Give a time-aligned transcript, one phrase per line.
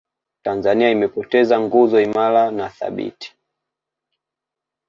[0.45, 3.35] tanzania imepoteza nguzo imara na thabiti